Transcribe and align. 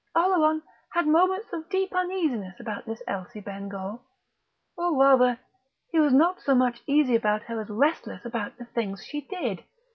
Oleron 0.15 0.63
had 0.93 1.05
moments 1.05 1.53
of 1.53 1.69
deep 1.69 1.93
uneasiness 1.93 2.59
about 2.59 2.87
this 2.87 3.03
Elsie 3.07 3.39
Bengough. 3.39 3.99
Or 4.75 4.97
rather, 4.97 5.37
he 5.91 5.99
was 5.99 6.11
not 6.11 6.41
so 6.41 6.55
much 6.55 6.81
uneasy 6.87 7.15
about 7.15 7.43
her 7.43 7.61
as 7.61 7.69
restless 7.69 8.25
about 8.25 8.57
the 8.57 8.65
things 8.65 9.05
she 9.05 9.21
did. 9.21 9.63